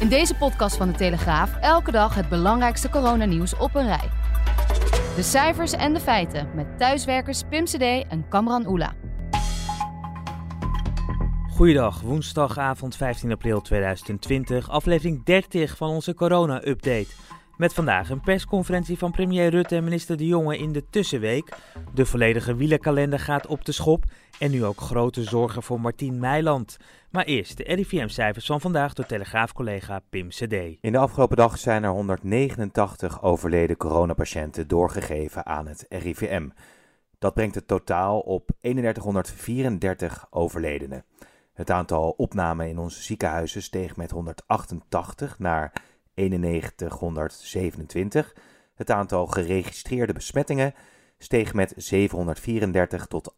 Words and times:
In 0.00 0.08
deze 0.08 0.34
podcast 0.34 0.76
van 0.76 0.90
de 0.90 0.96
Telegraaf 0.96 1.56
elke 1.60 1.90
dag 1.90 2.14
het 2.14 2.28
belangrijkste 2.28 2.88
coronanieuws 2.88 3.56
op 3.56 3.74
een 3.74 3.86
rij. 3.86 4.08
De 5.16 5.22
cijfers 5.22 5.72
en 5.72 5.94
de 5.94 6.00
feiten 6.00 6.48
met 6.54 6.78
thuiswerkers 6.78 7.42
Pim 7.48 7.64
CD 7.64 7.80
en 8.08 8.28
Kamran 8.28 8.66
Oela. 8.66 8.94
Goeiedag, 11.50 12.00
woensdagavond 12.00 12.96
15 12.96 13.32
april 13.32 13.60
2020, 13.60 14.70
aflevering 14.70 15.24
30 15.24 15.76
van 15.76 15.88
onze 15.88 16.14
corona-update. 16.14 17.08
Met 17.56 17.74
vandaag 17.74 18.10
een 18.10 18.20
persconferentie 18.20 18.98
van 18.98 19.10
premier 19.10 19.50
Rutte 19.50 19.76
en 19.76 19.84
minister 19.84 20.16
De 20.16 20.26
Jonge 20.26 20.58
in 20.58 20.72
de 20.72 20.84
tussenweek. 20.90 21.56
De 21.94 22.06
volledige 22.06 22.54
wielerkalender 22.54 23.18
gaat 23.18 23.46
op 23.46 23.64
de 23.64 23.72
schop 23.72 24.04
en 24.38 24.50
nu 24.50 24.64
ook 24.64 24.80
grote 24.80 25.22
zorgen 25.22 25.62
voor 25.62 25.80
Martien 25.80 26.18
Meiland. 26.18 26.76
Maar 27.10 27.24
eerst 27.24 27.56
de 27.56 27.64
RIVM-cijfers 27.64 28.46
van 28.46 28.60
vandaag 28.60 28.92
door 28.92 29.06
Telegraaf-collega 29.06 30.00
Pim 30.10 30.28
CD. 30.28 30.52
In 30.80 30.92
de 30.92 30.98
afgelopen 30.98 31.36
dag 31.36 31.58
zijn 31.58 31.84
er 31.84 31.90
189 31.90 33.22
overleden 33.22 33.76
coronapatiënten 33.76 34.68
doorgegeven 34.68 35.46
aan 35.46 35.66
het 35.66 35.86
RIVM. 35.88 36.48
Dat 37.18 37.34
brengt 37.34 37.54
het 37.54 37.68
totaal 37.68 38.20
op 38.20 38.50
3134 38.60 40.26
overledenen. 40.30 41.04
Het 41.54 41.70
aantal 41.70 42.10
opnamen 42.10 42.68
in 42.68 42.78
onze 42.78 43.02
ziekenhuizen 43.02 43.62
steeg 43.62 43.96
met 43.96 44.10
188 44.10 45.38
naar 45.38 45.72
9127. 46.16 48.34
Het 48.74 48.90
aantal 48.90 49.26
geregistreerde 49.26 50.12
besmettingen 50.12 50.74
steeg 51.18 51.54
met 51.54 51.72
734 51.76 53.06
tot 53.06 53.32
28.153. 53.32 53.36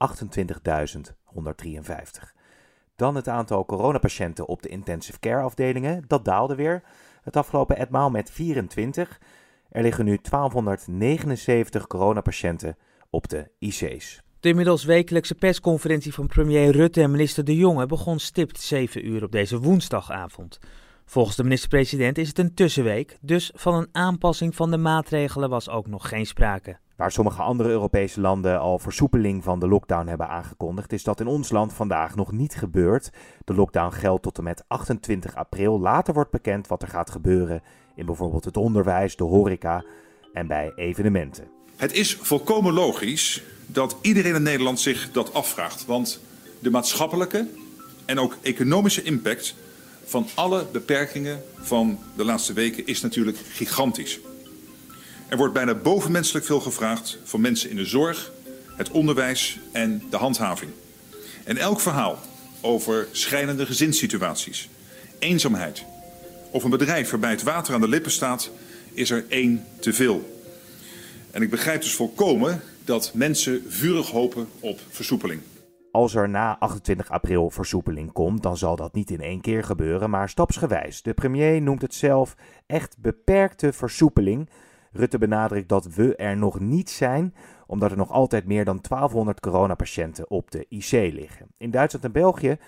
Dan 2.97 3.15
het 3.15 3.29
aantal 3.29 3.65
coronapatiënten 3.65 4.47
op 4.47 4.62
de 4.62 4.69
intensive 4.69 5.19
care 5.19 5.43
afdelingen. 5.43 6.05
Dat 6.06 6.25
daalde 6.25 6.55
weer 6.55 6.83
het 7.23 7.37
afgelopen 7.37 7.77
etmaal 7.77 8.11
met 8.11 8.31
24. 8.31 9.21
Er 9.71 9.83
liggen 9.83 10.05
nu 10.05 10.19
1279 10.31 11.87
coronapatiënten 11.87 12.77
op 13.11 13.29
de 13.29 13.51
IC's. 13.59 14.23
De 14.41 14.49
inmiddels 14.49 14.84
wekelijkse 14.84 15.34
persconferentie 15.34 16.15
van 16.15 16.27
premier 16.27 16.71
Rutte 16.71 17.03
en 17.03 17.11
minister 17.11 17.45
De 17.45 17.56
Jonge 17.56 17.87
begon 17.87 18.19
stipt 18.19 18.61
7 18.61 19.06
uur 19.06 19.23
op 19.23 19.33
deze 19.33 19.59
woensdagavond. 19.59 20.59
Volgens 21.11 21.37
de 21.37 21.42
minister-president 21.42 22.19
is 22.19 22.28
het 22.28 22.39
een 22.39 22.55
tussenweek, 22.55 23.19
dus 23.20 23.51
van 23.55 23.75
een 23.75 23.89
aanpassing 23.92 24.56
van 24.56 24.70
de 24.70 24.77
maatregelen 24.77 25.50
was 25.50 25.69
ook 25.69 25.87
nog 25.87 26.09
geen 26.09 26.27
sprake. 26.27 26.78
Waar 26.97 27.12
sommige 27.12 27.42
andere 27.42 27.69
Europese 27.69 28.20
landen 28.20 28.61
al 28.61 28.78
versoepeling 28.78 29.45
van 29.45 29.59
de 29.59 29.69
lockdown 29.69 30.06
hebben 30.06 30.28
aangekondigd, 30.28 30.92
is 30.92 31.03
dat 31.03 31.20
in 31.20 31.27
ons 31.27 31.50
land 31.50 31.73
vandaag 31.73 32.15
nog 32.17 32.33
niet 32.33 32.55
gebeurd. 32.55 33.11
De 33.45 33.55
lockdown 33.55 33.95
geldt 33.95 34.23
tot 34.23 34.39
en 34.39 34.45
met 34.45 34.65
28 34.67 35.37
april. 35.37 35.81
Later 35.81 36.15
wordt 36.15 36.31
bekend 36.31 36.67
wat 36.67 36.83
er 36.83 36.89
gaat 36.89 37.11
gebeuren 37.11 37.62
in 37.95 38.06
bijvoorbeeld 38.06 38.45
het 38.45 38.56
onderwijs, 38.56 39.17
de 39.17 39.25
horeca 39.25 39.84
en 40.33 40.47
bij 40.47 40.72
evenementen. 40.77 41.48
Het 41.77 41.93
is 41.93 42.15
volkomen 42.15 42.72
logisch 42.72 43.43
dat 43.66 43.97
iedereen 44.00 44.34
in 44.34 44.43
Nederland 44.43 44.81
zich 44.81 45.12
dat 45.12 45.34
afvraagt. 45.34 45.87
Want 45.87 46.21
de 46.59 46.71
maatschappelijke 46.71 47.49
en 48.05 48.19
ook 48.19 48.37
economische 48.43 49.03
impact 49.03 49.55
van 50.08 50.28
alle 50.34 50.66
beperkingen 50.72 51.42
van 51.60 51.98
de 52.16 52.24
laatste 52.24 52.52
weken 52.52 52.86
is 52.86 53.00
natuurlijk 53.00 53.38
gigantisch. 53.52 54.19
Er 55.28 55.36
wordt 55.36 55.54
bijna 55.54 55.74
bovenmenselijk 55.74 56.46
veel 56.46 56.60
gevraagd 56.60 57.19
van 57.24 57.41
mensen 57.41 57.70
in 57.70 57.76
de 57.76 57.84
zorg, 57.84 58.32
het 58.76 58.91
onderwijs 58.91 59.58
en 59.72 60.02
de 60.10 60.16
handhaving. 60.16 60.70
En 61.44 61.56
elk 61.56 61.80
verhaal 61.80 62.19
over 62.60 63.08
schrijnende 63.12 63.66
gezinssituaties, 63.66 64.69
eenzaamheid 65.19 65.84
of 66.50 66.64
een 66.64 66.70
bedrijf 66.70 67.10
waarbij 67.10 67.30
het 67.30 67.42
water 67.42 67.75
aan 67.75 67.80
de 67.80 67.88
lippen 67.88 68.10
staat, 68.10 68.50
is 68.92 69.10
er 69.10 69.25
één 69.28 69.64
te 69.80 69.92
veel. 69.92 70.40
En 71.30 71.42
ik 71.42 71.50
begrijp 71.50 71.82
dus 71.82 71.94
volkomen 71.94 72.62
dat 72.84 73.10
mensen 73.14 73.64
vurig 73.69 74.10
hopen 74.10 74.48
op 74.60 74.80
versoepeling. 74.90 75.40
Als 75.98 76.14
er 76.14 76.28
na 76.28 76.56
28 76.59 77.10
april 77.10 77.50
versoepeling 77.50 78.12
komt, 78.12 78.42
dan 78.42 78.56
zal 78.56 78.76
dat 78.76 78.94
niet 78.94 79.10
in 79.10 79.20
één 79.20 79.41
keer 79.41 79.64
gebeuren, 79.64 80.10
maar 80.10 80.28
stapsgewijs. 80.28 81.03
De 81.03 81.14
premier 81.14 81.62
noemt 81.62 81.82
het 81.82 81.94
zelf 81.94 82.36
echt 82.66 82.98
beperkte 82.98 83.72
versoepeling. 83.72 84.50
Rutte 84.92 85.19
benadrukt 85.19 85.69
dat 85.69 85.94
we 85.94 86.16
er 86.16 86.37
nog 86.37 86.60
niet 86.60 86.91
zijn, 86.91 87.34
omdat 87.66 87.91
er 87.91 87.97
nog 87.97 88.10
altijd 88.10 88.47
meer 88.47 88.64
dan 88.64 88.78
1200 88.88 89.41
coronapatiënten 89.41 90.31
op 90.31 90.50
de 90.50 90.66
IC 90.69 90.91
liggen. 90.91 91.47
In 91.56 91.70
Duitsland 91.70 92.04
en 92.04 92.12
België 92.12 92.58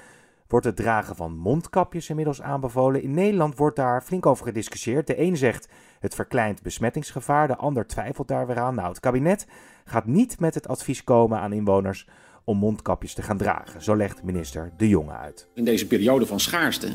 wordt 0.46 0.66
het 0.66 0.76
dragen 0.76 1.16
van 1.16 1.36
mondkapjes 1.36 2.08
inmiddels 2.08 2.42
aanbevolen. 2.42 3.02
In 3.02 3.14
Nederland 3.14 3.56
wordt 3.56 3.76
daar 3.76 4.02
flink 4.02 4.26
over 4.26 4.44
gediscussieerd. 4.46 5.06
De 5.06 5.20
een 5.20 5.36
zegt 5.36 5.68
het 6.00 6.14
verkleint 6.14 6.62
besmettingsgevaar, 6.62 7.46
de 7.46 7.56
ander 7.56 7.86
twijfelt 7.86 8.28
daar 8.28 8.46
weer 8.46 8.58
aan. 8.58 8.74
Nou, 8.74 8.88
het 8.88 9.00
kabinet 9.00 9.46
gaat 9.84 10.06
niet 10.06 10.40
met 10.40 10.54
het 10.54 10.68
advies 10.68 11.04
komen 11.04 11.38
aan 11.38 11.52
inwoners 11.52 12.06
om 12.50 12.58
mondkapjes 12.58 13.14
te 13.14 13.22
gaan 13.22 13.36
dragen. 13.36 13.82
Zo 13.82 13.96
legt 13.96 14.22
minister 14.22 14.72
De 14.76 14.88
Jonge 14.88 15.12
uit. 15.12 15.46
In 15.54 15.64
deze 15.64 15.86
periode 15.86 16.26
van 16.26 16.40
schaarste 16.40 16.88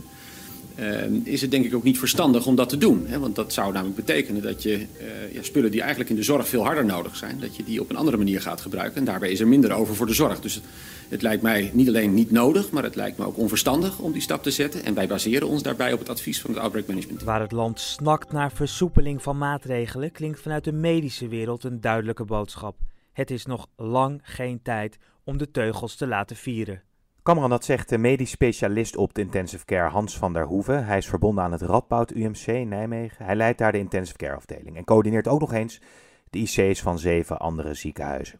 uh, 0.79 1.03
is 1.23 1.41
het 1.41 1.51
denk 1.51 1.65
ik 1.65 1.75
ook 1.75 1.83
niet 1.83 1.99
verstandig 1.99 2.45
om 2.45 2.55
dat 2.55 2.69
te 2.69 2.77
doen. 2.77 3.05
Hè? 3.07 3.19
Want 3.19 3.35
dat 3.35 3.53
zou 3.53 3.73
namelijk 3.73 3.95
betekenen 3.95 4.41
dat 4.41 4.63
je 4.63 4.71
uh, 4.71 5.33
ja, 5.33 5.43
spullen 5.43 5.71
die 5.71 5.79
eigenlijk 5.79 6.09
in 6.09 6.15
de 6.15 6.23
zorg 6.23 6.47
veel 6.47 6.63
harder 6.63 6.85
nodig 6.85 7.15
zijn, 7.15 7.39
dat 7.39 7.55
je 7.55 7.63
die 7.63 7.81
op 7.81 7.89
een 7.89 7.95
andere 7.95 8.17
manier 8.17 8.41
gaat 8.41 8.61
gebruiken. 8.61 8.97
En 8.97 9.05
daarbij 9.05 9.31
is 9.31 9.39
er 9.39 9.47
minder 9.47 9.71
over 9.71 9.95
voor 9.95 10.05
de 10.05 10.13
zorg. 10.13 10.41
Dus 10.41 10.55
het, 10.55 10.63
het 11.09 11.21
lijkt 11.21 11.41
mij 11.41 11.69
niet 11.73 11.87
alleen 11.87 12.13
niet 12.13 12.31
nodig, 12.31 12.71
maar 12.71 12.83
het 12.83 12.95
lijkt 12.95 13.17
me 13.17 13.25
ook 13.25 13.37
onverstandig 13.37 13.99
om 13.99 14.11
die 14.11 14.21
stap 14.21 14.43
te 14.43 14.51
zetten. 14.51 14.83
En 14.83 14.93
wij 14.93 15.07
baseren 15.07 15.47
ons 15.47 15.63
daarbij 15.63 15.93
op 15.93 15.99
het 15.99 16.09
advies 16.09 16.41
van 16.41 16.51
het 16.51 16.59
Outbreak 16.59 16.87
Management. 16.87 17.23
Waar 17.23 17.41
het 17.41 17.51
land 17.51 17.79
snakt 17.79 18.31
naar 18.31 18.51
versoepeling 18.51 19.21
van 19.21 19.37
maatregelen, 19.37 20.11
klinkt 20.11 20.39
vanuit 20.39 20.63
de 20.63 20.73
medische 20.73 21.27
wereld 21.27 21.63
een 21.63 21.81
duidelijke 21.81 22.25
boodschap. 22.25 22.75
Het 23.15 23.31
is 23.31 23.45
nog 23.45 23.67
lang 23.75 24.19
geen 24.23 24.61
tijd 24.61 24.97
om 25.23 25.37
de 25.37 25.51
teugels 25.51 25.95
te 25.95 26.07
laten 26.07 26.35
vieren. 26.35 26.81
Kamran, 27.23 27.49
dat 27.49 27.65
zegt 27.65 27.89
de 27.89 27.97
medisch 27.97 28.29
specialist 28.29 28.95
op 28.95 29.13
de 29.13 29.21
intensive 29.21 29.65
care 29.65 29.89
Hans 29.89 30.17
van 30.17 30.33
der 30.33 30.45
Hoeven. 30.45 30.85
Hij 30.85 30.97
is 30.97 31.07
verbonden 31.07 31.43
aan 31.43 31.51
het 31.51 31.61
Radboud 31.61 32.11
UMC 32.11 32.45
in 32.47 32.67
Nijmegen. 32.67 33.25
Hij 33.25 33.35
leidt 33.35 33.57
daar 33.57 33.71
de 33.71 33.77
intensive 33.77 34.17
care 34.17 34.35
afdeling 34.35 34.77
en 34.77 34.83
coördineert 34.83 35.27
ook 35.27 35.39
nog 35.39 35.53
eens 35.53 35.81
de 36.29 36.39
IC's 36.39 36.81
van 36.81 36.99
zeven 36.99 37.39
andere 37.39 37.73
ziekenhuizen. 37.73 38.39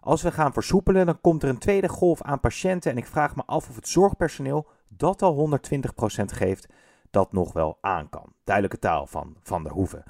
Als 0.00 0.22
we 0.22 0.32
gaan 0.32 0.52
versoepelen, 0.52 1.06
dan 1.06 1.20
komt 1.20 1.42
er 1.42 1.48
een 1.48 1.58
tweede 1.58 1.88
golf 1.88 2.22
aan 2.22 2.40
patiënten 2.40 2.90
en 2.90 2.96
ik 2.96 3.06
vraag 3.06 3.36
me 3.36 3.42
af 3.46 3.68
of 3.68 3.76
het 3.76 3.88
zorgpersoneel 3.88 4.66
dat 4.88 5.22
al 5.22 5.58
120% 5.70 6.24
geeft, 6.24 6.68
dat 7.10 7.32
nog 7.32 7.52
wel 7.52 7.78
aan 7.80 8.08
kan. 8.08 8.32
Duidelijke 8.44 8.78
taal 8.78 9.06
van 9.06 9.36
Van 9.42 9.62
der 9.62 9.72
Hoeven. 9.72 10.04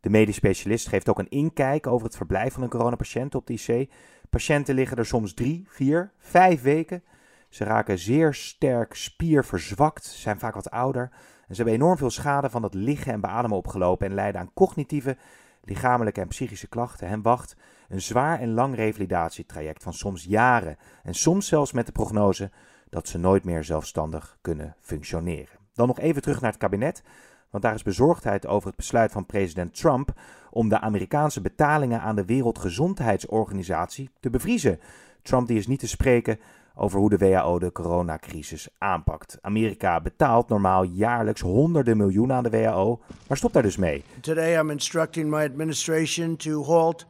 De 0.00 0.10
medisch 0.10 0.36
specialist 0.36 0.88
geeft 0.88 1.08
ook 1.08 1.18
een 1.18 1.28
inkijk 1.28 1.86
over 1.86 2.06
het 2.06 2.16
verblijf 2.16 2.52
van 2.52 2.62
een 2.62 2.68
coronapatiënt 2.68 3.34
op 3.34 3.46
de 3.46 3.52
IC. 3.52 3.90
Patiënten 4.30 4.74
liggen 4.74 4.96
er 4.96 5.06
soms 5.06 5.34
drie, 5.34 5.64
vier, 5.68 6.12
vijf 6.18 6.62
weken. 6.62 7.02
Ze 7.48 7.64
raken 7.64 7.98
zeer 7.98 8.34
sterk 8.34 8.94
spierverzwakt, 8.94 10.04
zijn 10.04 10.38
vaak 10.38 10.54
wat 10.54 10.70
ouder. 10.70 11.10
En 11.48 11.54
ze 11.54 11.62
hebben 11.62 11.74
enorm 11.74 11.96
veel 11.96 12.10
schade 12.10 12.50
van 12.50 12.62
het 12.62 12.74
liggen 12.74 13.12
en 13.12 13.20
beademen 13.20 13.56
opgelopen 13.56 14.06
en 14.06 14.14
lijden 14.14 14.40
aan 14.40 14.52
cognitieve, 14.54 15.16
lichamelijke 15.62 16.20
en 16.20 16.28
psychische 16.28 16.68
klachten. 16.68 17.08
Hen 17.08 17.22
wacht 17.22 17.56
een 17.88 18.02
zwaar 18.02 18.40
en 18.40 18.52
lang 18.52 18.74
revalidatietraject 18.74 19.82
van 19.82 19.92
soms 19.92 20.24
jaren 20.24 20.76
en 21.02 21.14
soms 21.14 21.46
zelfs 21.46 21.72
met 21.72 21.86
de 21.86 21.92
prognose 21.92 22.50
dat 22.88 23.08
ze 23.08 23.18
nooit 23.18 23.44
meer 23.44 23.64
zelfstandig 23.64 24.38
kunnen 24.40 24.76
functioneren. 24.80 25.58
Dan 25.74 25.86
nog 25.86 25.98
even 25.98 26.22
terug 26.22 26.40
naar 26.40 26.50
het 26.50 26.60
kabinet. 26.60 27.02
Want 27.50 27.64
daar 27.64 27.74
is 27.74 27.82
bezorgdheid 27.82 28.46
over 28.46 28.68
het 28.68 28.76
besluit 28.76 29.12
van 29.12 29.26
president 29.26 29.74
Trump 29.74 30.12
om 30.50 30.68
de 30.68 30.80
Amerikaanse 30.80 31.40
betalingen 31.40 32.00
aan 32.00 32.16
de 32.16 32.24
Wereldgezondheidsorganisatie 32.24 34.10
te 34.20 34.30
bevriezen. 34.30 34.80
Trump 35.22 35.48
die 35.48 35.58
is 35.58 35.66
niet 35.66 35.80
te 35.80 35.88
spreken 35.88 36.38
over 36.74 36.98
hoe 36.98 37.10
de 37.10 37.18
WHO 37.18 37.58
de 37.58 37.72
coronacrisis 37.72 38.68
aanpakt. 38.78 39.38
Amerika 39.40 40.00
betaalt 40.00 40.48
normaal 40.48 40.82
jaarlijks 40.82 41.40
honderden 41.40 41.96
miljoenen 41.96 42.36
aan 42.36 42.42
de 42.42 42.50
WHO, 42.50 43.00
maar 43.28 43.36
stopt 43.36 43.54
daar 43.54 43.62
dus 43.62 43.76
mee. 43.76 44.04
Today 44.20 44.60
I'm 44.60 44.70
instructing 44.70 45.30
my 45.30 45.44
administration 45.44 46.36
to 46.36 46.64
halt 46.64 47.06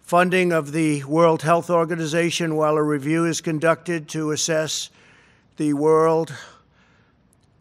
funding 0.00 0.56
of 0.56 0.70
the 0.70 1.04
World 1.08 1.42
Health 1.42 1.70
Organization 1.70 2.56
while 2.56 2.76
a 2.78 2.88
review 2.88 3.26
is 3.26 3.40
conducted 3.40 4.08
to 4.08 4.32
assess 4.32 4.92
the 5.54 5.76
world 5.76 6.32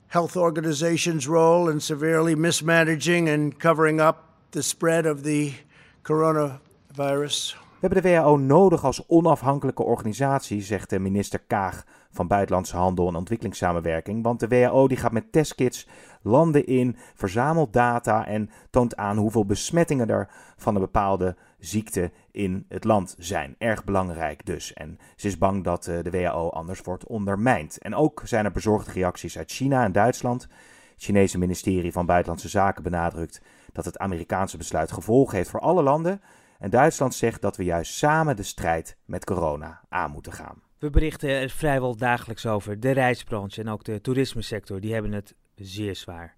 health 0.10 0.36
organizations' 0.36 1.28
role 1.28 1.72
in 1.72 1.80
severely 1.80 2.36
mismanaging 2.36 3.30
and 3.30 3.58
covering 3.60 4.02
up 4.02 4.16
the 4.52 4.62
spread 4.62 5.06
of 5.06 5.22
the 5.22 5.54
coronavirus. 6.02 7.56
We 7.80 7.88
hebben 7.88 8.02
de 8.02 8.22
WHO 8.22 8.38
nodig 8.38 8.84
als 8.84 9.04
onafhankelijke 9.08 9.84
organisatie, 9.84 10.62
zegt 10.62 11.00
minister 11.00 11.40
Kaag 11.48 11.86
van 12.12 12.28
Buitenlandse 12.28 12.78
Handel 12.78 13.08
en 13.08 13.16
Ontwikkelingssamenwerking. 13.16 14.24
Want 14.24 14.40
de 14.40 14.48
WHO 14.48 14.88
die 14.88 14.98
gaat 14.98 15.12
met 15.12 15.32
testkits 15.32 15.88
landen 16.22 16.66
in, 16.66 16.96
verzamelt 17.14 17.74
data 17.74 18.26
en 18.26 18.50
toont 18.70 18.96
aan 18.96 19.18
hoeveel 19.18 19.46
besmettingen 19.46 20.10
er 20.10 20.30
van 20.58 20.76
een 20.76 20.82
bepaalde 20.82 21.36
ziekte 21.60 22.12
in 22.32 22.66
het 22.68 22.84
land 22.84 23.16
zijn. 23.18 23.56
Erg 23.58 23.84
belangrijk 23.84 24.46
dus. 24.46 24.74
En 24.74 25.00
ze 25.16 25.28
is 25.28 25.38
bang 25.38 25.64
dat 25.64 25.88
eh, 25.88 26.04
de 26.04 26.12
WHO 26.12 26.50
anders 26.50 26.82
wordt 26.82 27.06
ondermijnd. 27.06 27.78
En 27.78 27.96
ook 27.96 28.22
zijn 28.24 28.46
er 28.46 28.52
bezorgde 28.52 28.92
reacties 28.92 29.38
uit 29.38 29.52
China 29.52 29.84
en 29.84 29.92
Duitsland. 29.92 30.42
Het 30.42 31.04
Chinese 31.04 31.38
ministerie 31.38 31.92
van 31.92 32.06
Buitenlandse 32.06 32.50
Zaken 32.50 32.84
benadrukt 32.84 33.42
dat 33.74 33.86
het 33.86 33.98
Amerikaanse 33.98 34.58
besluit 34.58 34.92
gevolgen 34.92 35.38
heeft 35.38 35.50
voor 35.50 35.60
alle 35.60 35.84
landen. 35.84 36.22
En 36.60 36.70
Duitsland 36.70 37.14
zegt 37.14 37.42
dat 37.42 37.58
we 37.58 37.64
juist 37.64 37.94
samen 37.94 38.36
de 38.36 38.44
strijd 38.44 38.98
met 39.06 39.26
corona 39.26 39.82
aan 39.90 40.12
moeten 40.12 40.34
gaan. 40.34 40.69
We 40.80 40.90
berichten 40.90 41.30
er 41.30 41.50
vrijwel 41.50 41.96
dagelijks 41.96 42.46
over. 42.46 42.80
De 42.80 42.92
reisbranche 42.92 43.62
en 43.62 43.70
ook 43.70 43.84
de 43.84 44.02
toerismesector 44.02 44.80
die 44.80 44.94
hebben 44.94 45.12
het 45.12 45.36
zeer 45.56 45.96
zwaar. 45.96 46.36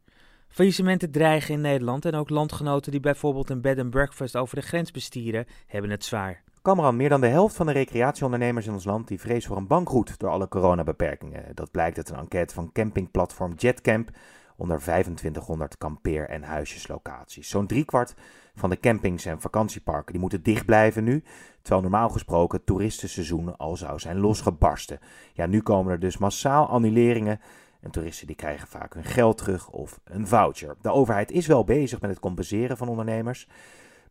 Faillissementen 0.47 1.11
dreigen 1.11 1.53
in 1.53 1.61
Nederland 1.61 2.05
en 2.05 2.15
ook 2.15 2.29
landgenoten 2.29 2.91
die 2.91 2.99
bijvoorbeeld 2.99 3.49
een 3.49 3.61
bed 3.61 3.79
and 3.79 3.89
breakfast 3.89 4.35
over 4.35 4.55
de 4.55 4.61
grens 4.61 4.91
bestieren, 4.91 5.45
hebben 5.67 5.91
het 5.91 6.05
zwaar. 6.05 6.43
Kamran, 6.61 6.95
meer 6.95 7.09
dan 7.09 7.21
de 7.21 7.27
helft 7.27 7.55
van 7.55 7.65
de 7.65 7.71
recreatieondernemers 7.71 8.67
in 8.67 8.73
ons 8.73 8.83
land 8.83 9.07
die 9.07 9.19
vreest 9.19 9.47
voor 9.47 9.57
een 9.57 9.67
bankroet 9.67 10.19
door 10.19 10.29
alle 10.29 10.47
coronabeperkingen. 10.47 11.55
Dat 11.55 11.71
blijkt 11.71 11.97
uit 11.97 12.09
een 12.09 12.17
enquête 12.17 12.53
van 12.53 12.71
campingplatform 12.71 13.53
Jetcamp 13.53 14.09
onder 14.61 14.79
2500 14.79 15.77
kampeer- 15.77 16.29
en 16.29 16.43
huisjeslocaties. 16.43 17.49
Zo'n 17.49 17.67
driekwart 17.67 18.13
van 18.55 18.69
de 18.69 18.79
campings 18.79 19.25
en 19.25 19.41
vakantieparken 19.41 20.11
die 20.11 20.21
moeten 20.21 20.43
dicht 20.43 20.65
blijven 20.65 21.03
nu, 21.03 21.23
terwijl 21.61 21.81
normaal 21.81 22.09
gesproken 22.09 22.57
het 22.57 22.65
toeristenseizoen 22.65 23.57
al 23.57 23.77
zou 23.77 23.99
zijn 23.99 24.19
losgebarsten. 24.19 24.99
Ja, 25.33 25.45
nu 25.45 25.61
komen 25.61 25.91
er 25.91 25.99
dus 25.99 26.17
massaal 26.17 26.67
annuleringen 26.67 27.39
en 27.79 27.91
toeristen 27.91 28.27
die 28.27 28.35
krijgen 28.35 28.67
vaak 28.67 28.93
hun 28.93 29.03
geld 29.03 29.37
terug 29.37 29.69
of 29.69 29.99
een 30.03 30.27
voucher. 30.27 30.75
De 30.81 30.91
overheid 30.91 31.31
is 31.31 31.47
wel 31.47 31.63
bezig 31.63 32.01
met 32.01 32.09
het 32.09 32.19
compenseren 32.19 32.77
van 32.77 32.87
ondernemers. 32.87 33.47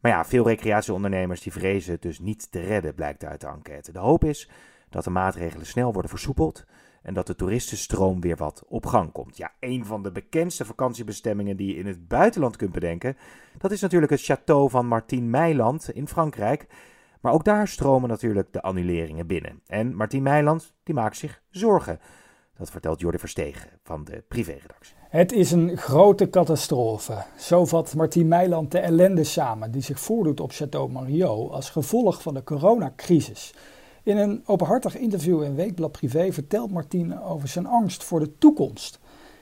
Maar 0.01 0.13
ja, 0.13 0.25
veel 0.25 0.47
recreatieondernemers 0.47 1.41
die 1.41 1.53
vrezen 1.53 1.93
het 1.93 2.03
dus 2.03 2.19
niet 2.19 2.51
te 2.51 2.61
redden, 2.61 2.95
blijkt 2.95 3.25
uit 3.25 3.41
de 3.41 3.47
enquête. 3.47 3.93
De 3.93 3.99
hoop 3.99 4.25
is 4.25 4.51
dat 4.89 5.05
de 5.05 5.11
maatregelen 5.11 5.67
snel 5.67 5.93
worden 5.93 6.11
versoepeld 6.11 6.65
en 7.03 7.15
dat 7.15 7.27
de 7.27 7.35
toeristenstroom 7.35 8.21
weer 8.21 8.37
wat 8.37 8.63
op 8.69 8.87
gang 8.87 9.13
komt. 9.13 9.37
Ja, 9.37 9.53
een 9.61 9.85
van 9.85 10.03
de 10.03 10.13
bekendste 10.13 10.65
vakantiebestemmingen 10.65 11.57
die 11.57 11.67
je 11.67 11.79
in 11.79 11.87
het 11.87 12.09
buitenland 12.09 12.57
kunt 12.57 12.73
bedenken, 12.73 13.17
dat 13.59 13.71
is 13.71 13.81
natuurlijk 13.81 14.13
het 14.13 14.31
château 14.31 14.71
van 14.71 14.87
Martien 14.87 15.31
Meiland 15.31 15.91
in 15.91 16.09
Frankrijk. 16.09 16.67
Maar 17.21 17.33
ook 17.33 17.45
daar 17.45 17.69
stromen 17.69 18.09
natuurlijk 18.09 18.53
de 18.53 18.63
annuleringen 18.63 19.27
binnen. 19.27 19.61
En 19.67 19.95
Martien 19.95 20.23
Meiland 20.23 20.73
die 20.83 20.95
maakt 20.95 21.17
zich 21.17 21.43
zorgen. 21.51 22.01
Dat 22.57 22.71
vertelt 22.71 23.01
Jordi 23.01 23.19
Verstegen 23.19 23.71
van 23.83 24.05
de 24.05 24.25
privéredactie. 24.29 24.95
Het 25.09 25.33
is 25.33 25.51
een 25.51 25.77
grote 25.77 26.31
catastrofe. 26.31 27.25
Zo 27.39 27.65
vat 27.65 27.95
Martien 27.95 28.29
Meiland 28.29 28.73
de 28.73 28.79
ellende 28.79 29.25
samen 29.25 29.71
die 29.71 29.83
zich 29.83 30.01
voordoet 30.01 30.41
op 30.41 30.53
Château 30.53 30.93
Mariot 30.93 31.53
als 31.53 31.71
gevolg 31.71 32.23
van 32.23 32.35
de 32.35 32.43
coronacrisis. 32.43 33.55
In 34.03 34.17
een 34.17 34.43
openhartig 34.47 34.97
interview 34.97 35.43
in 35.43 35.55
Weekblad 35.55 35.93
Privé 35.93 36.33
vertelt 36.33 36.71
Martien 36.71 37.21
over 37.21 37.49
zijn 37.49 37.67
angst 37.67 38.05
voor 38.05 38.21
de 38.21 38.39
toekomst. 38.39 38.99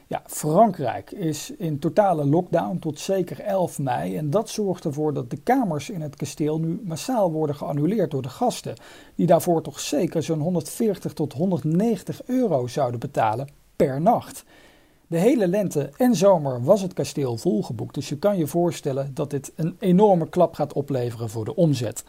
Ja, 0.07 0.23
Frankrijk 0.27 1.11
is 1.11 1.51
in 1.59 1.79
totale 1.79 2.27
lockdown 2.27 2.79
tot 2.79 2.99
zeker 2.99 3.41
11 3.41 3.79
mei 3.79 4.17
en 4.17 4.31
dat 4.31 4.49
zorgt 4.49 4.85
ervoor 4.85 5.15
dat 5.15 5.31
de 5.31 5.37
kamers 5.37 5.91
in 5.91 6.01
het 6.01 6.17
kasteel 6.17 6.59
nu 6.59 6.81
massaal 6.85 7.33
worden 7.33 7.57
geannuleerd 7.57 8.11
door 8.11 8.23
de 8.23 8.29
gasten, 8.29 8.75
die 9.15 9.27
daarvoor 9.27 9.63
toch 9.63 9.81
zeker 9.81 10.23
zo'n 10.23 10.41
140 10.41 11.13
tot 11.13 11.33
190 11.33 12.21
euro 12.27 12.67
zouden 12.67 13.01
betalen 13.01 13.49
per 13.77 14.01
nacht. 14.01 14.45
De 15.07 15.19
hele 15.19 15.49
lente 15.49 15.91
en 15.97 16.15
zomer 16.15 16.63
was 16.63 16.83
het 16.83 16.93
kasteel 16.93 17.37
volgeboekt, 17.37 17.95
dus 17.95 18.09
je 18.09 18.19
kan 18.19 18.37
je 18.37 18.47
voorstellen 18.47 19.11
dat 19.15 19.31
dit 19.31 19.53
een 19.55 19.77
enorme 19.79 20.29
klap 20.29 20.55
gaat 20.55 20.73
opleveren 20.73 21.31
voor 21.31 21.45
de 21.45 21.57
omzet. 21.57 22.05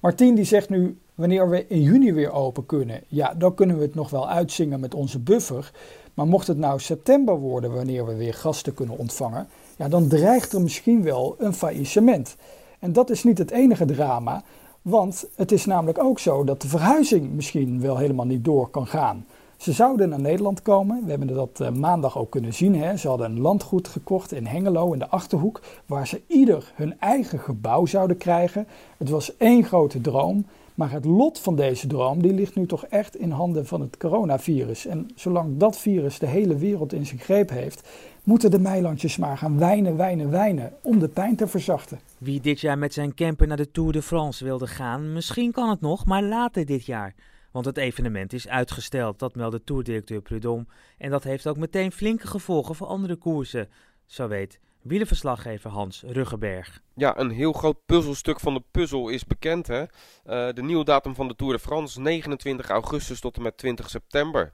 Martien 0.00 0.34
die 0.34 0.44
zegt 0.44 0.68
nu, 0.68 0.98
wanneer 1.20 1.48
we 1.48 1.66
in 1.66 1.82
juni 1.82 2.12
weer 2.12 2.32
open 2.32 2.66
kunnen, 2.66 3.02
ja, 3.08 3.34
dan 3.34 3.54
kunnen 3.54 3.76
we 3.76 3.82
het 3.82 3.94
nog 3.94 4.10
wel 4.10 4.28
uitzingen 4.28 4.80
met 4.80 4.94
onze 4.94 5.18
buffer. 5.18 5.72
Maar 6.14 6.26
mocht 6.26 6.46
het 6.46 6.58
nou 6.58 6.80
september 6.80 7.38
worden, 7.38 7.74
wanneer 7.74 8.06
we 8.06 8.14
weer 8.14 8.34
gasten 8.34 8.74
kunnen 8.74 8.98
ontvangen, 8.98 9.48
ja, 9.76 9.88
dan 9.88 10.08
dreigt 10.08 10.52
er 10.52 10.60
misschien 10.60 11.02
wel 11.02 11.34
een 11.38 11.54
faillissement. 11.54 12.36
En 12.78 12.92
dat 12.92 13.10
is 13.10 13.24
niet 13.24 13.38
het 13.38 13.50
enige 13.50 13.84
drama, 13.84 14.42
want 14.82 15.24
het 15.36 15.52
is 15.52 15.66
namelijk 15.66 15.98
ook 15.98 16.18
zo 16.18 16.44
dat 16.44 16.62
de 16.62 16.68
verhuizing 16.68 17.32
misschien 17.32 17.80
wel 17.80 17.96
helemaal 17.96 18.26
niet 18.26 18.44
door 18.44 18.68
kan 18.68 18.86
gaan. 18.86 19.26
Ze 19.56 19.72
zouden 19.72 20.08
naar 20.08 20.20
Nederland 20.20 20.62
komen. 20.62 21.02
We 21.04 21.10
hebben 21.10 21.28
dat 21.34 21.58
uh, 21.62 21.70
maandag 21.70 22.18
ook 22.18 22.30
kunnen 22.30 22.54
zien. 22.54 22.74
Hè. 22.74 22.96
Ze 22.96 23.08
hadden 23.08 23.30
een 23.30 23.40
landgoed 23.40 23.88
gekocht 23.88 24.32
in 24.32 24.46
Hengelo 24.46 24.92
in 24.92 24.98
de 24.98 25.08
achterhoek, 25.08 25.60
waar 25.86 26.06
ze 26.06 26.20
ieder 26.26 26.72
hun 26.74 27.00
eigen 27.00 27.38
gebouw 27.38 27.86
zouden 27.86 28.16
krijgen. 28.16 28.66
Het 28.96 29.08
was 29.08 29.36
één 29.36 29.64
grote 29.64 30.00
droom. 30.00 30.44
Maar 30.80 30.90
het 30.90 31.04
lot 31.04 31.38
van 31.38 31.56
deze 31.56 31.86
droom 31.86 32.22
die 32.22 32.34
ligt 32.34 32.54
nu 32.54 32.66
toch 32.66 32.86
echt 32.86 33.16
in 33.16 33.30
handen 33.30 33.66
van 33.66 33.80
het 33.80 33.96
coronavirus. 33.96 34.86
En 34.86 35.10
zolang 35.14 35.56
dat 35.56 35.78
virus 35.78 36.18
de 36.18 36.26
hele 36.26 36.56
wereld 36.56 36.92
in 36.92 37.06
zijn 37.06 37.20
greep 37.20 37.50
heeft, 37.50 37.88
moeten 38.24 38.50
de 38.50 38.58
meilandjes 38.58 39.16
maar 39.16 39.38
gaan 39.38 39.58
wijnen, 39.58 39.96
wijnen, 39.96 40.30
wijnen 40.30 40.72
om 40.82 40.98
de 40.98 41.08
pijn 41.08 41.36
te 41.36 41.46
verzachten. 41.46 42.00
Wie 42.18 42.40
dit 42.40 42.60
jaar 42.60 42.78
met 42.78 42.92
zijn 42.92 43.14
camper 43.14 43.46
naar 43.46 43.56
de 43.56 43.70
Tour 43.70 43.92
de 43.92 44.02
France 44.02 44.44
wilde 44.44 44.66
gaan, 44.66 45.12
misschien 45.12 45.52
kan 45.52 45.70
het 45.70 45.80
nog, 45.80 46.04
maar 46.04 46.22
later 46.22 46.66
dit 46.66 46.86
jaar. 46.86 47.14
Want 47.52 47.64
het 47.64 47.76
evenement 47.76 48.32
is 48.32 48.48
uitgesteld, 48.48 49.18
dat 49.18 49.34
meldde 49.34 49.64
toerdirecteur 49.64 50.20
Prudhomme. 50.20 50.66
En 50.98 51.10
dat 51.10 51.24
heeft 51.24 51.46
ook 51.46 51.56
meteen 51.56 51.92
flinke 51.92 52.26
gevolgen 52.26 52.74
voor 52.74 52.86
andere 52.86 53.16
koersen. 53.16 53.68
Zo 54.06 54.28
weet 54.28 54.60
wielenverslaggever 54.82 55.70
Hans 55.70 56.02
Ruggenberg. 56.06 56.80
Ja, 56.94 57.18
een 57.18 57.30
heel 57.30 57.52
groot 57.52 57.76
puzzelstuk 57.86 58.40
van 58.40 58.54
de 58.54 58.62
puzzel 58.70 59.08
is 59.08 59.26
bekend. 59.26 59.66
Hè? 59.66 59.80
Uh, 59.80 59.86
de 60.24 60.62
nieuwe 60.62 60.84
datum 60.84 61.14
van 61.14 61.28
de 61.28 61.34
Tour 61.34 61.52
de 61.52 61.58
France, 61.58 62.00
29 62.00 62.68
augustus 62.68 63.20
tot 63.20 63.36
en 63.36 63.42
met 63.42 63.56
20 63.56 63.90
september. 63.90 64.52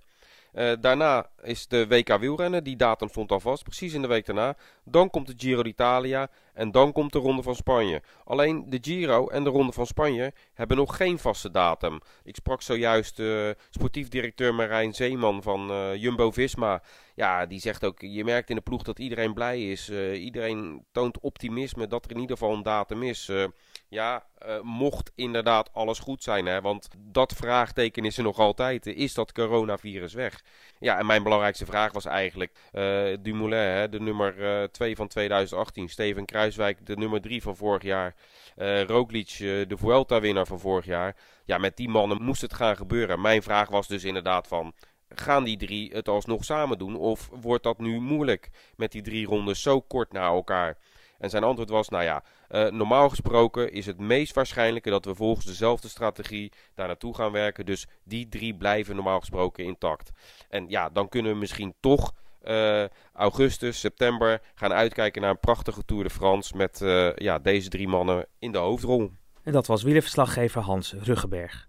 Uh, 0.57 0.73
daarna 0.81 1.27
is 1.43 1.67
de 1.67 1.87
WK 1.87 2.19
wielrennen, 2.19 2.65
die 2.65 2.77
datum 2.77 3.09
stond 3.09 3.33
al 3.33 3.41
vast, 3.41 3.63
precies 3.63 3.93
in 3.93 4.03
de 4.03 4.09
week 4.09 4.27
daarna. 4.27 4.57
Dan 4.85 5.11
komt 5.11 5.27
de 5.27 5.35
Giro 5.37 5.63
d'Italia 5.63 6.29
en 6.55 6.71
dan 6.71 6.93
komt 6.93 7.13
de 7.13 7.19
Ronde 7.19 7.43
van 7.43 7.55
Spanje. 7.55 8.03
Alleen 8.25 8.71
de 8.71 8.79
Giro 8.81 9.29
en 9.29 9.45
de 9.45 9.51
Ronde 9.51 9.73
van 9.73 9.87
Spanje 9.87 10.33
hebben 10.55 10.77
nog 10.77 10.97
geen 10.97 11.19
vaste 11.19 11.51
datum. 11.51 12.01
Ik 12.25 12.35
sprak 12.35 12.63
zojuist 12.63 13.19
uh, 13.19 13.51
sportief 13.71 14.09
directeur 14.09 14.55
Marijn 14.55 14.95
Zeeman 14.95 15.43
van 15.43 15.71
uh, 15.71 15.95
Jumbo-Visma. 15.95 16.83
Ja, 17.15 17.47
die 17.47 17.61
zegt 17.61 17.85
ook, 17.85 18.01
je 18.01 18.25
merkt 18.25 18.51
in 18.51 18.57
de 18.57 18.63
ploeg 18.63 18.83
dat 18.83 18.99
iedereen 18.99 19.35
blij 19.35 19.71
is. 19.71 19.91
iedereen 20.13 20.85
toont 20.93 21.21
optimisme 21.21 21.87
dat 21.87 22.05
er 22.05 22.11
in 22.11 22.21
ieder 22.21 22.37
geval 22.37 22.55
een 22.55 22.63
datum 22.63 23.03
is. 23.03 23.31
Ja, 23.89 24.27
mocht 24.63 25.13
inderdaad 25.15 25.71
alles 25.73 25.99
goed 25.99 26.23
zijn, 26.23 26.47
hè, 26.47 26.61
want 26.61 26.89
dat 26.99 27.33
vraagteken 27.33 28.05
is 28.05 28.17
er 28.17 28.23
nog 28.23 28.39
altijd. 28.39 28.87
Is 28.87 29.15
dat 29.15 29.33
coronavirus 29.33 30.15
weg? 30.15 30.43
Ja, 30.79 30.99
en 30.99 31.07
mijn 31.07 31.23
belangrijkste 31.23 31.67
vraag 31.67 31.93
was 31.93 32.05
eigenlijk 32.05 32.53
uh, 32.73 33.17
Dumoulin, 33.21 33.59
hè, 33.59 33.89
de 33.89 34.01
nummer 34.01 34.35
2 34.73 34.91
uh, 34.91 34.97
van 34.97 35.09
2018. 35.09 35.89
Steven 35.89 36.25
Kruiswijk, 36.25 36.87
de 36.87 36.97
nummer 36.97 37.21
3 37.21 37.43
van 37.43 37.57
vorig 37.57 37.83
jaar. 37.83 38.15
Uh, 38.57 38.83
Roglic, 38.83 39.37
de 39.39 39.77
Vuelta-winnaar 39.77 40.47
van 40.47 40.61
vorig 40.61 40.85
jaar. 40.85 41.17
Ja, 41.45 41.59
met 41.59 41.77
die 41.77 41.89
mannen 41.89 42.23
moest 42.23 42.43
het 42.43 42.55
gaan 42.55 42.77
gebeuren. 42.77 43.21
Mijn 43.21 43.43
vraag 43.43 43.69
was 43.69 43.89
dus 43.89 44.05
inderdaad 44.05 44.47
van... 44.47 44.75
Gaan 45.09 45.45
die 45.45 45.57
drie 45.57 45.91
het 45.93 46.09
alsnog 46.09 46.45
samen 46.45 46.79
doen? 46.79 46.97
Of 46.97 47.29
wordt 47.33 47.63
dat 47.63 47.79
nu 47.79 48.01
moeilijk 48.01 48.51
met 48.77 48.93
die 48.93 49.03
drie 49.03 49.27
rondes 49.27 49.63
zo 49.63 49.81
kort 49.81 50.13
na 50.13 50.27
elkaar? 50.27 50.79
En 51.19 51.31
zijn 51.31 51.45
antwoord 51.45 51.71
was, 51.71 51.89
nou 51.89 52.05
ja, 52.05 52.23
uh, 52.51 52.71
normaal 52.71 53.09
gesproken 53.09 53.73
is 53.73 53.87
het 53.87 53.99
meest 53.99 54.35
waarschijnlijke 54.35 54.91
dat 54.91 55.05
we 55.05 55.15
volgens 55.15 55.47
dezelfde 55.47 55.89
strategie 55.89 56.53
daar 56.75 56.87
naartoe 56.87 57.15
gaan 57.15 57.33
werken. 57.33 57.67
Dus 57.67 57.87
die 58.05 58.29
drie 58.29 58.55
blijven 58.55 58.95
normaal 58.95 59.21
gesproken 59.21 59.65
intact. 59.65 60.11
En 60.49 60.69
ja, 60.69 60.91
dan 60.91 61.09
kunnen 61.09 61.33
we 61.33 61.39
misschien 61.39 61.75
toch 61.81 62.13
uh, 62.45 62.85
augustus, 63.13 63.81
september 63.81 64.41
gaan 64.55 64.73
uitkijken 64.73 65.23
naar 65.23 65.31
een 65.31 65.41
prachtige 65.41 65.85
Tour 65.85 66.03
de 66.03 66.11
France 66.11 66.57
met 66.57 66.81
uh, 66.81 67.17
ja, 67.17 67.39
deze 67.39 67.69
drie 67.69 67.89
mannen 67.89 68.27
in 68.39 68.53
de 68.53 68.59
hoofdrol. 68.59 69.11
En 69.43 69.53
dat 69.53 69.67
was 69.67 69.83
wielerverslaggever 69.83 70.63
Hans 70.63 70.93
Ruggenberg. 70.93 71.69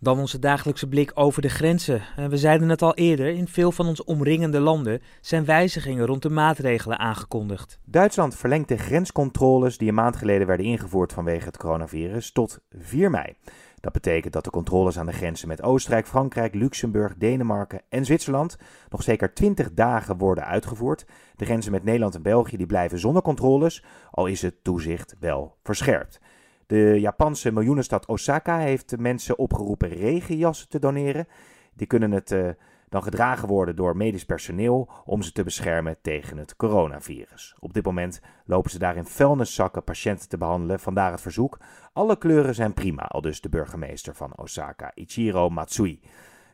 Dan 0.00 0.18
onze 0.18 0.38
dagelijkse 0.38 0.88
blik 0.88 1.10
over 1.14 1.42
de 1.42 1.48
grenzen. 1.48 2.02
We 2.28 2.36
zeiden 2.36 2.68
het 2.68 2.82
al 2.82 2.94
eerder, 2.94 3.26
in 3.26 3.48
veel 3.48 3.72
van 3.72 3.86
ons 3.86 4.04
omringende 4.04 4.60
landen 4.60 5.02
zijn 5.20 5.44
wijzigingen 5.44 6.06
rond 6.06 6.22
de 6.22 6.30
maatregelen 6.30 6.98
aangekondigd. 6.98 7.78
Duitsland 7.84 8.36
verlengt 8.36 8.68
de 8.68 8.76
grenscontroles 8.76 9.78
die 9.78 9.88
een 9.88 9.94
maand 9.94 10.16
geleden 10.16 10.46
werden 10.46 10.66
ingevoerd 10.66 11.12
vanwege 11.12 11.44
het 11.44 11.56
coronavirus 11.56 12.32
tot 12.32 12.58
4 12.70 13.10
mei. 13.10 13.36
Dat 13.80 13.92
betekent 13.92 14.32
dat 14.32 14.44
de 14.44 14.50
controles 14.50 14.98
aan 14.98 15.06
de 15.06 15.12
grenzen 15.12 15.48
met 15.48 15.62
Oostenrijk, 15.62 16.06
Frankrijk, 16.06 16.54
Luxemburg, 16.54 17.14
Denemarken 17.16 17.82
en 17.88 18.04
Zwitserland 18.04 18.56
nog 18.88 19.02
zeker 19.02 19.34
20 19.34 19.72
dagen 19.72 20.18
worden 20.18 20.44
uitgevoerd. 20.44 21.06
De 21.36 21.44
grenzen 21.44 21.72
met 21.72 21.84
Nederland 21.84 22.14
en 22.14 22.22
België 22.22 22.56
die 22.56 22.66
blijven 22.66 22.98
zonder 22.98 23.22
controles, 23.22 23.84
al 24.10 24.26
is 24.26 24.42
het 24.42 24.64
toezicht 24.64 25.16
wel 25.20 25.56
verscherpt. 25.62 26.20
De 26.68 27.00
Japanse 27.00 27.52
miljoenenstad 27.52 28.06
Osaka 28.06 28.58
heeft 28.58 28.98
mensen 28.98 29.38
opgeroepen 29.38 29.88
regenjassen 29.88 30.68
te 30.68 30.78
doneren. 30.78 31.28
Die 31.74 31.86
kunnen 31.86 32.10
het 32.10 32.30
uh, 32.30 32.48
dan 32.88 33.02
gedragen 33.02 33.48
worden 33.48 33.76
door 33.76 33.96
medisch 33.96 34.24
personeel 34.24 34.88
om 35.04 35.22
ze 35.22 35.32
te 35.32 35.42
beschermen 35.42 35.96
tegen 36.02 36.36
het 36.36 36.56
coronavirus. 36.56 37.56
Op 37.60 37.72
dit 37.72 37.84
moment 37.84 38.20
lopen 38.44 38.70
ze 38.70 38.78
daar 38.78 38.96
in 38.96 39.04
vuilniszakken 39.04 39.84
patiënten 39.84 40.28
te 40.28 40.38
behandelen, 40.38 40.80
vandaar 40.80 41.10
het 41.10 41.20
verzoek. 41.20 41.58
Alle 41.92 42.18
kleuren 42.18 42.54
zijn 42.54 42.74
prima, 42.74 43.02
al 43.02 43.20
dus 43.20 43.40
de 43.40 43.48
burgemeester 43.48 44.14
van 44.14 44.36
Osaka, 44.36 44.92
Ichiro 44.94 45.48
Matsui. 45.48 46.00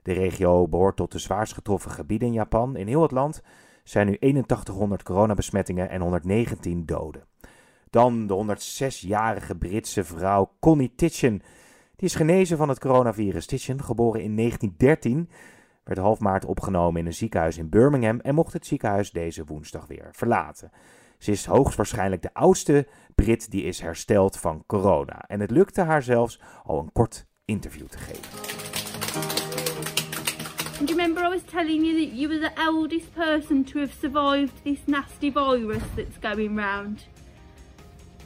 De 0.02 0.12
regio 0.12 0.68
behoort 0.68 0.96
tot 0.96 1.12
de 1.12 1.18
zwaarst 1.18 1.52
getroffen 1.52 1.90
gebieden 1.90 2.28
in 2.28 2.34
Japan. 2.34 2.76
In 2.76 2.86
heel 2.86 3.02
het 3.02 3.10
land 3.10 3.42
zijn 3.84 4.06
nu 4.06 4.16
8100 4.20 5.02
coronabesmettingen 5.02 5.90
en 5.90 6.00
119 6.00 6.86
doden. 6.86 7.33
Dan 7.94 8.26
de 8.26 8.56
106-jarige 8.56 9.54
Britse 9.54 10.04
vrouw 10.04 10.52
Connie 10.60 10.92
Titchen. 10.96 11.42
Die 11.96 12.08
is 12.08 12.14
genezen 12.14 12.56
van 12.56 12.68
het 12.68 12.78
coronavirus. 12.78 13.46
Titchen, 13.46 13.82
geboren 13.82 14.22
in 14.22 14.36
1913, 14.36 15.28
werd 15.84 15.98
half 15.98 16.20
maart 16.20 16.44
opgenomen 16.44 17.00
in 17.00 17.06
een 17.06 17.14
ziekenhuis 17.14 17.58
in 17.58 17.68
Birmingham 17.68 18.20
en 18.20 18.34
mocht 18.34 18.52
het 18.52 18.66
ziekenhuis 18.66 19.10
deze 19.10 19.44
woensdag 19.44 19.86
weer 19.86 20.08
verlaten. 20.12 20.70
Ze 21.18 21.30
is 21.30 21.44
hoogstwaarschijnlijk 21.44 22.22
de 22.22 22.34
oudste 22.34 22.86
Brit 23.14 23.50
die 23.50 23.62
is 23.62 23.80
hersteld 23.80 24.38
van 24.38 24.64
corona. 24.66 25.24
En 25.26 25.40
het 25.40 25.50
lukte 25.50 25.82
haar 25.82 26.02
zelfs 26.02 26.40
al 26.64 26.78
een 26.78 26.92
kort 26.92 27.26
interview 27.44 27.86
te 27.86 27.98
geven. 27.98 28.22
You 30.78 30.86
remember 30.86 31.24
I 31.24 31.28
was 31.28 31.42
telling 31.42 31.84
you 31.86 32.04
that 32.04 32.18
you 32.18 32.28
were 32.28 32.40
the 32.40 32.60
eldest 32.60 33.12
person 33.12 33.64
to 33.64 33.78
have 33.80 33.92
survived 33.98 34.62
this 34.62 34.78
nasty 34.86 35.32
virus 35.32 35.82
that's 35.96 36.16
going 36.20 36.58
round? 36.58 37.13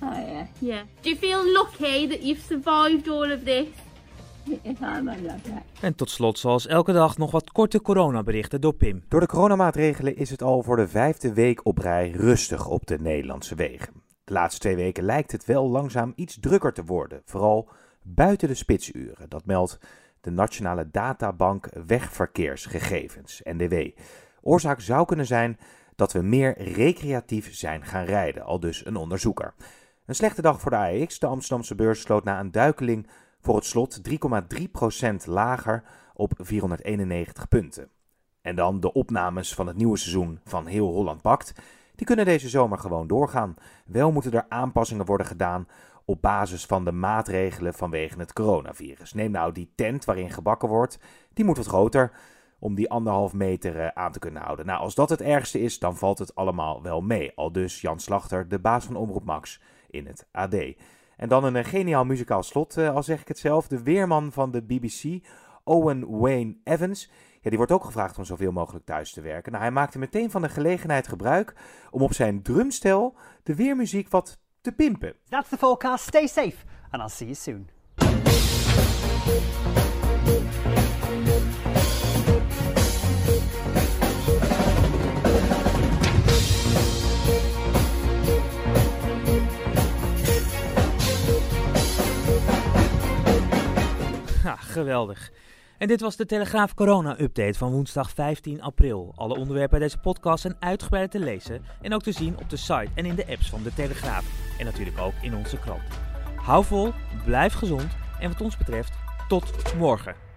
Oh 0.02 0.14
yeah. 0.14 0.46
Yeah. 0.58 0.82
Do 1.00 1.08
you 1.08 1.16
feel 1.16 1.52
lucky 1.52 2.08
that 2.08 2.22
you've 2.22 2.42
survived 2.46 3.08
all 3.08 3.32
of 3.32 3.42
this? 3.44 3.66
En 5.80 5.94
tot 5.94 6.10
slot, 6.10 6.38
zoals 6.38 6.66
elke 6.66 6.92
dag, 6.92 7.18
nog 7.18 7.30
wat 7.30 7.52
korte 7.52 7.82
coronaberichten 7.82 8.60
door 8.60 8.74
Pim. 8.74 9.04
Door 9.08 9.20
de 9.20 9.26
coronamaatregelen 9.26 10.16
is 10.16 10.30
het 10.30 10.42
al 10.42 10.62
voor 10.62 10.76
de 10.76 10.88
vijfde 10.88 11.32
week 11.32 11.66
op 11.66 11.78
rij 11.78 12.10
rustig 12.10 12.68
op 12.68 12.86
de 12.86 12.98
Nederlandse 13.00 13.54
wegen. 13.54 13.92
De 14.24 14.32
laatste 14.32 14.60
twee 14.60 14.76
weken 14.76 15.04
lijkt 15.04 15.32
het 15.32 15.44
wel 15.44 15.68
langzaam 15.68 16.12
iets 16.16 16.38
drukker 16.40 16.72
te 16.72 16.84
worden, 16.84 17.22
vooral 17.24 17.68
buiten 18.02 18.48
de 18.48 18.54
spitsuren. 18.54 19.28
Dat 19.28 19.46
meldt 19.46 19.78
de 20.20 20.30
Nationale 20.30 20.88
Databank 20.90 21.68
Wegverkeersgegevens, 21.86 23.40
NDW. 23.44 23.74
Oorzaak 24.40 24.80
zou 24.80 25.06
kunnen 25.06 25.26
zijn 25.26 25.58
dat 25.94 26.12
we 26.12 26.22
meer 26.22 26.62
recreatief 26.62 27.54
zijn 27.54 27.84
gaan 27.84 28.04
rijden, 28.04 28.42
al 28.42 28.60
dus 28.60 28.86
een 28.86 28.96
onderzoeker. 28.96 29.54
Een 30.08 30.14
slechte 30.14 30.42
dag 30.42 30.60
voor 30.60 30.70
de 30.70 30.76
AEX. 30.76 31.18
De 31.18 31.26
Amsterdamse 31.26 31.74
beurs 31.74 32.00
sloot 32.00 32.24
na 32.24 32.40
een 32.40 32.50
duikeling 32.50 33.06
voor 33.40 33.54
het 33.54 33.64
slot 33.64 34.00
3,3% 34.10 35.14
lager 35.24 35.82
op 36.14 36.32
491 36.36 37.48
punten. 37.48 37.90
En 38.42 38.56
dan 38.56 38.80
de 38.80 38.92
opnames 38.92 39.54
van 39.54 39.66
het 39.66 39.76
nieuwe 39.76 39.96
seizoen 39.96 40.40
van 40.44 40.66
Heel 40.66 40.86
Holland 40.86 41.22
Bakt. 41.22 41.52
Die 41.94 42.06
kunnen 42.06 42.24
deze 42.24 42.48
zomer 42.48 42.78
gewoon 42.78 43.06
doorgaan. 43.06 43.54
Wel 43.86 44.12
moeten 44.12 44.32
er 44.32 44.46
aanpassingen 44.48 45.04
worden 45.04 45.26
gedaan 45.26 45.68
op 46.04 46.22
basis 46.22 46.66
van 46.66 46.84
de 46.84 46.92
maatregelen 46.92 47.74
vanwege 47.74 48.18
het 48.18 48.32
coronavirus. 48.32 49.12
Neem 49.12 49.30
nou 49.30 49.52
die 49.52 49.72
tent 49.74 50.04
waarin 50.04 50.30
gebakken 50.30 50.68
wordt, 50.68 50.98
die 51.32 51.44
moet 51.44 51.56
wat 51.56 51.66
groter 51.66 52.12
om 52.58 52.74
die 52.74 52.90
anderhalf 52.90 53.32
meter 53.32 53.80
eh, 53.80 53.88
aan 53.94 54.12
te 54.12 54.18
kunnen 54.18 54.42
houden. 54.42 54.66
Nou, 54.66 54.80
als 54.80 54.94
dat 54.94 55.08
het 55.08 55.20
ergste 55.20 55.60
is, 55.60 55.78
dan 55.78 55.96
valt 55.96 56.18
het 56.18 56.34
allemaal 56.34 56.82
wel 56.82 57.00
mee. 57.00 57.32
Al 57.34 57.52
dus 57.52 57.80
Jan 57.80 58.00
Slachter, 58.00 58.48
de 58.48 58.58
baas 58.58 58.84
van 58.84 58.96
Omroep 58.96 59.24
Max, 59.24 59.60
in 59.90 60.06
het 60.06 60.28
AD. 60.32 60.54
En 61.16 61.28
dan 61.28 61.44
een 61.44 61.56
eh, 61.56 61.64
geniaal 61.64 62.04
muzikaal 62.04 62.42
slot, 62.42 62.78
uh, 62.78 62.94
al 62.94 63.02
zeg 63.02 63.20
ik 63.20 63.28
het 63.28 63.38
zelf. 63.38 63.68
De 63.68 63.82
weerman 63.82 64.32
van 64.32 64.50
de 64.50 64.62
BBC, 64.62 65.24
Owen 65.64 66.18
Wayne 66.18 66.56
Evans. 66.64 67.10
Ja, 67.40 67.48
die 67.48 67.56
wordt 67.58 67.72
ook 67.72 67.84
gevraagd 67.84 68.18
om 68.18 68.24
zoveel 68.24 68.52
mogelijk 68.52 68.84
thuis 68.84 69.12
te 69.12 69.20
werken. 69.20 69.52
Nou, 69.52 69.64
hij 69.64 69.72
maakte 69.72 69.98
meteen 69.98 70.30
van 70.30 70.42
de 70.42 70.48
gelegenheid 70.48 71.08
gebruik 71.08 71.54
om 71.90 72.02
op 72.02 72.12
zijn 72.12 72.42
drumstel 72.42 73.16
de 73.42 73.54
weermuziek 73.54 74.08
wat 74.08 74.38
te 74.60 74.72
pimpen. 74.72 75.14
That's 75.28 75.48
the 75.48 75.56
forecast. 75.56 76.06
Stay 76.06 76.26
safe 76.26 76.56
and 76.90 77.02
I'll 77.02 77.08
see 77.08 77.26
you 77.26 77.34
soon. 77.34 77.68
Geweldig. 94.78 95.30
En 95.78 95.88
dit 95.88 96.00
was 96.00 96.16
de 96.16 96.26
Telegraaf 96.26 96.74
Corona-update 96.74 97.58
van 97.58 97.70
woensdag 97.70 98.10
15 98.10 98.62
april. 98.62 99.12
Alle 99.16 99.36
onderwerpen 99.36 99.78
bij 99.78 99.88
deze 99.88 99.98
podcast 99.98 100.42
zijn 100.42 100.56
uitgebreid 100.60 101.10
te 101.10 101.18
lezen 101.18 101.62
en 101.80 101.94
ook 101.94 102.02
te 102.02 102.12
zien 102.12 102.38
op 102.38 102.50
de 102.50 102.56
site 102.56 102.88
en 102.94 103.06
in 103.06 103.14
de 103.14 103.26
apps 103.26 103.50
van 103.50 103.62
de 103.62 103.74
Telegraaf. 103.74 104.24
En 104.58 104.64
natuurlijk 104.64 104.98
ook 104.98 105.14
in 105.22 105.34
onze 105.34 105.58
krant. 105.58 106.00
Hou 106.36 106.64
vol, 106.64 106.92
blijf 107.24 107.52
gezond 107.52 107.96
en 108.20 108.28
wat 108.28 108.40
ons 108.40 108.56
betreft, 108.56 108.92
tot 109.28 109.74
morgen. 109.76 110.27